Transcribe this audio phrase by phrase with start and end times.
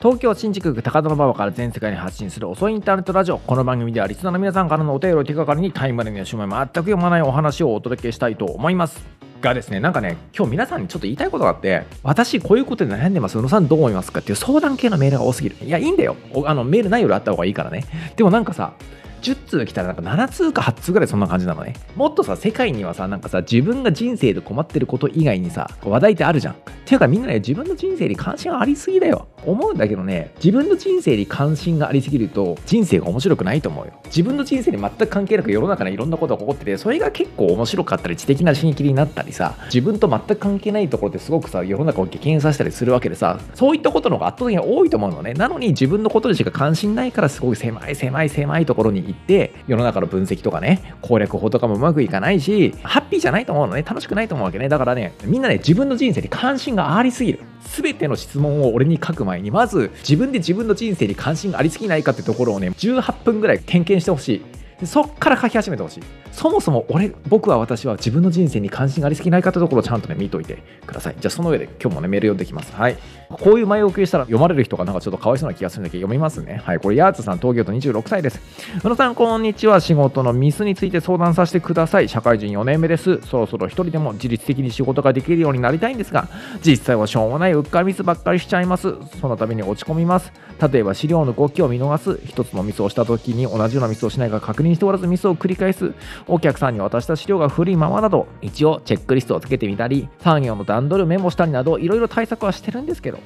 [0.00, 3.38] 東京新宿区高田馬場から全世界に発信する遅いインターネットラジオ。
[3.40, 9.04] この番組ではリスナーの皆さんからのお便りを手がかりにタイムラインや姉妹全く読まないお話をお届けしたいと思います。
[9.40, 13.40] がですねなんかね今日皆さんにちょっと言いたいことがあって私こういうことで悩んでます。
[13.40, 15.56] 宇野さんどう思いますかっていう相談系のメールが多すぎる。
[15.60, 16.14] いやいいんだよ。
[16.46, 17.84] あのメールないよりあった方がいいからね。
[18.14, 18.74] でもなんかさ
[19.22, 21.74] 10通来たらなんか7通か8通ぐらいそんな感じなのね。
[21.96, 26.54] もっとさ、世界にはさ、なんかさ、自分が人生で困ってること以外にさ、話題ってあるじゃん。
[26.54, 26.56] っ
[26.88, 29.28] ていうかみんなね、自分の人生に関心ありすぎだよ。
[29.44, 33.92] 思うんだけどね、自分の人生に関心がありすぎると、人生が面白くないと思うよ。
[34.06, 45.34] 自分の人生に全く関係なく世の中にいろんなことが起こってて、それが結構面白かったり、知的な刺激になったりさ、自分と全く関係ないところですごくさ、世の中を激変させたりするわけでさ、そういったことの方が圧倒的に多いと思うのね。
[45.34, 53.82] なのに自分のことにしか関心ないから、すごい狭い狭い狭いところに行って、世の中の分析とかね、攻略法とかもうまくいかないし、ハッピーじゃないと思うのね。
[53.82, 54.68] 楽しくないと思うわけね。
[54.68, 57.40] だからね、みんなね、自分の人生に関心がありすぎる。
[57.68, 64.42] 全ての質問を俺に書く前にまず自分で自分の人生に関心がありすぎないかってところをね18分ぐらい点検してほしい
[64.80, 71.16] でそっから書き始めてほしいそもそも俺僕は私は自分の人生に関心がありすぎないかってところをちゃんとね見といてください。
[71.18, 72.72] じゃあその上で今日もねメール読んできます。
[72.74, 72.96] はい。
[73.30, 78.40] こういう前置きしたら読まれる人がなんかちょっとかわいそうな気がするんだけど読みますねはいこれヤーツさん東京都26歳です
[78.82, 83.20] 宇野さんこんにちは仕事のミスについて相談させてください社会人4年目です。
[83.22, 86.28] そろそろ一人でも自律的に仕事ができるようになりたいんですが
[86.64, 88.94] 実際はしょうもないうっかりミスばっかりしちゃいます。
[89.20, 90.32] そのために落ち込みます。
[90.72, 92.20] 例えば資料の動きを見逃す。
[92.24, 95.92] 一つのミスをした時に同じようなミスをしないか確認しておらずミスを繰り返す。
[96.28, 103.18] お客さんに渡した資料が古いままなど一応チェックリストをつけてみたり作業の段取りをメモしたりなどいろいろ対策はしてるんですけど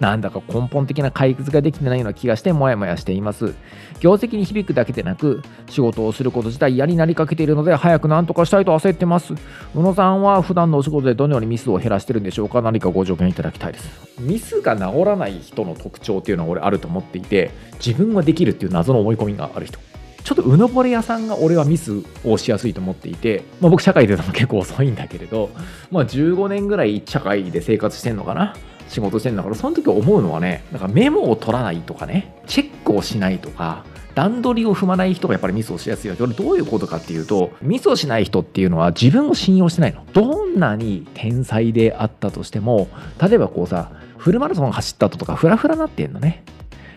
[0.00, 3.54] なんだか根本的な解決ができてないような気がしてモヤモヤしています。
[4.00, 9.34] 業績に響くだけでなく、仕事をすること自体嫌になりかけているので、早く何とかしたいと焦ってます。
[9.76, 12.62] 宇野さんは普段のお仕事でどのようにミスを減らしてるんでしょうか？
[12.62, 14.20] 何かご助言いただきたいです。
[14.20, 19.78] ミスが治らない人の特徴っていうのは俺あると思っていて、自分はできるっていう謎の思い込みがある人。
[20.24, 21.92] ちょっとうぬぼれ屋さんが俺はミス
[22.24, 25.50] をしやすいと思っていて、まあ、僕社会での結構遅いんだけれど、
[25.90, 28.54] まあ、15年ぐらい社会で生活してんのかな？
[28.88, 33.84] 仕事してんだからその時思うのはねなんかメモを取らないとかねチェックをしないとか
[34.14, 36.22] 段取りを踏まない人がやっぱりミスをしやすいわけ。
[36.22, 40.04] これどういうことかっていうと、ミスをしない人っていうのは自分を信用してないの。
[40.12, 42.88] どんなに天才であったとしても、
[43.20, 46.44] 例えばこうさ、フルマラソン走った後とかフラフラなってんのね。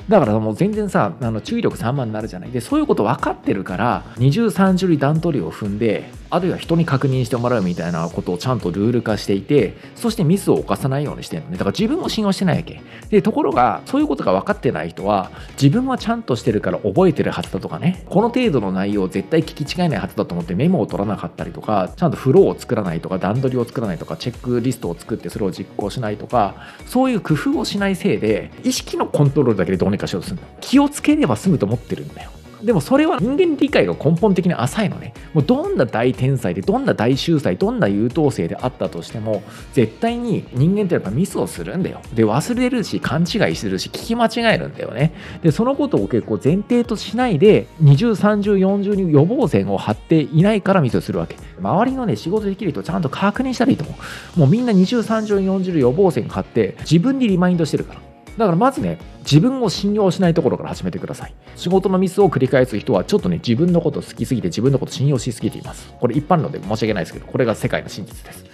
[0.10, 2.52] だからもう全然さあの注意力散漫になるじゃない。
[2.52, 11.58] でそういうこと分かってるから二重三重段取りを踏んであるいは人に確認してもらうみたいなことをちゃんとルール化していてそしてミスを犯さないようにしてるのね。
[11.58, 12.82] だから自分を信用してないわけ。
[13.10, 15.32] でところがそういうことが分かってない人は
[15.62, 18.04] 自分はちゃんとしてるから覚えてるはずだとかね。
[18.10, 30.48] この程度の内容を絶対聞き違えないはずだと思ってメモを取らなかったりとかちゃんとフローを作らないとか段取りを作らないとかチェックリストを作ってそれを実行しないとかそういう工夫をしないせいで意識のコントロールだけでどうにかしようとするの。
[30.62, 32.32] 気をつければ済むと思ってるんだよ。
[32.62, 35.14] でもそれは人間理解が根本的に浅いのね。
[35.34, 39.44] もうどんな大天才で、どんな大秀才、どんな優等生であったとしても、
[39.74, 42.02] 絶対に人間ってやっぱミスをするんだよ。
[42.14, 45.14] で、忘れるし、勘違いするし、聞き間違えるんだよね。
[45.42, 51.36] で、そのことを結構前提としないで、20、30、40に予防線を張っていないからミスをするわけ。
[51.60, 53.96] 周りのね、仕事できる人ちゃんと確認したらいいと思
[54.38, 54.40] う。
[54.40, 58.15] もうみんな20、30、40予防線張って、自分にリマインドしてるから。
[58.38, 61.34] だからまずね、自分を信用しないところから始めてください。
[61.56, 65.94] 仕事のミスを繰り返す人は、ちょっとね、自分のこと好きすぎて、自分のこと信用しすぎています。
[66.00, 68.46] これ一般論で申し訳ないですけど、これが世界の真実です。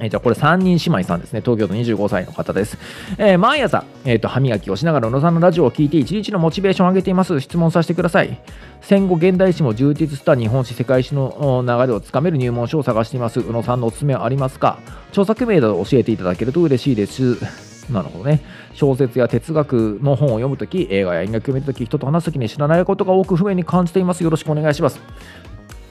[0.00, 1.40] え、じゃあこれ3人姉妹さんですね。
[1.40, 2.78] 東京都25歳の方です。
[3.18, 7.40] えー、毎朝、えーと、歯磨きをしながら宇野さんのラジオを聞いて1日のモチベーションを上げています。
[7.40, 8.40] 質問させてください。
[8.80, 13.40] 戦後現代史も充実した日本史、世界史の流れをつかめる入門書を探しています。
[13.40, 14.78] 宇野さんのおすすめはありますか？
[15.10, 17.67] 著作名など教えていただけると嬉しいです。
[17.90, 18.40] なるほどね。
[18.74, 24.22] 小説や哲学の本を読むとき、映画や音楽を見るとき、人と話すときに知らないことが多く不便に感じています。
[24.22, 25.00] よろしくお願いします。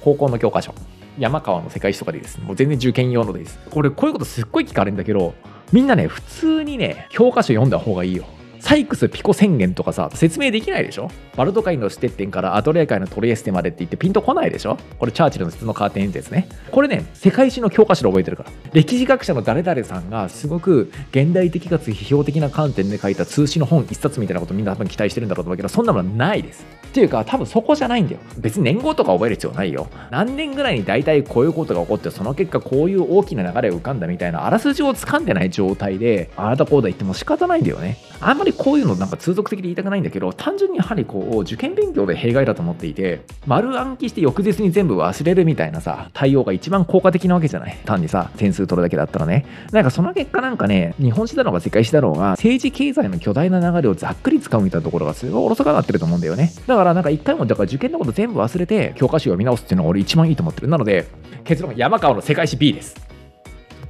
[0.01, 0.73] 高校の教科書。
[1.17, 2.39] 山川の世界史とかでいいです。
[2.39, 3.59] もう全然受験用のでいいです。
[3.71, 5.33] これ、こういうことすっごい聞かれるんだけど、
[5.71, 8.25] みんなね、普通にね、教科書読んだ方がいいよ。
[8.59, 11.09] サイクス・ピコ宣言とかさ、説明できないでしょ？
[11.35, 14.77] バルト海のステッテンからアトレア海のトリエステまでって言ってピンとこないでしょ？
[14.99, 16.49] これチャーチルの質のカーテン演説ね。
[16.71, 18.51] これね、世界史の教科書で覚えてるから。
[18.73, 26.65] 歴史学者の誰々さんがすごく現代的かつ批評的な観点で書いた通史の本一冊みたいなことみんな多分期待してるんだろうと思うけど、そんなものはないです。
[26.97, 28.19] ていうか多分そこじゃないんだよ。
[28.39, 29.87] 別に年号とか覚える必要ないよ。
[30.09, 37.97] 何年ぐらいに大体こういうことが起こってその結果こういう大きな流れを浮かんだみたいなあらすじを掴んでない状態であなたこうだ言っても仕方ないんだよね。
[38.19, 47.77] あんまりこういうのなんか通俗的で言いたくないんだけど単純にやはりこう受験勉強で弊害だと思っていて丸暗記して翌日に全部忘れるみたいなさ対応が一番効果的なわけじゃない。
[47.85, 49.45] 単にさ点数取るだけだったらね。
[49.71, 56.51] なんかその結果なんかね日本史だろうが世界史だろうが政治経済の巨大な流れをざっくり使うみたいなところがすごいおろそかになってると思うんだよね。
[56.65, 61.07] だからからなんか一回もだから受験のこと全部忘れて教科書を見直すっていうのが俺一番いいと思ってるなので
[61.43, 62.95] 結論山川の世界史 B です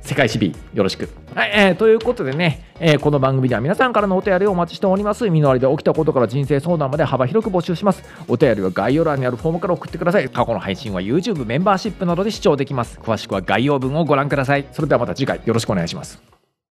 [0.01, 1.09] 世界史 B よろしく。
[1.35, 5.29] はい、えー、ということでね、えー、この番組では皆さんからのお便りをお待ちしております。
[5.29, 8.03] 身の回りで起きたことから人生相談まで幅広く募集します。
[8.29, 10.29] お便りは概要欄にあるフォームから送ってください。
[10.29, 12.99] 過去の配信は YouTube メンバーシップなどで視聴できます。
[12.99, 14.65] 詳しくは概要文をご覧ください。
[14.71, 16.36] それではまた次回よろしくお願いします。